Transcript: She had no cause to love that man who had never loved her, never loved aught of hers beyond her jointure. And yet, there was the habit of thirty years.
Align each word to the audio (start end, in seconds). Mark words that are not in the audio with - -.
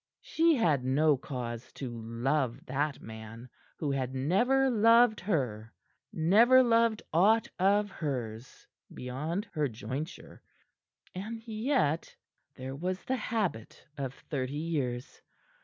She 0.23 0.55
had 0.55 0.83
no 0.83 1.15
cause 1.15 1.71
to 1.73 1.91
love 2.01 2.65
that 2.65 2.99
man 3.03 3.49
who 3.77 3.91
had 3.91 4.15
never 4.15 4.67
loved 4.67 5.19
her, 5.19 5.71
never 6.11 6.63
loved 6.63 7.03
aught 7.13 7.47
of 7.59 7.91
hers 7.91 8.65
beyond 8.91 9.45
her 9.53 9.67
jointure. 9.67 10.41
And 11.13 11.47
yet, 11.47 12.15
there 12.55 12.75
was 12.75 13.03
the 13.05 13.15
habit 13.15 13.85
of 13.95 14.15
thirty 14.15 14.57
years. 14.57 15.21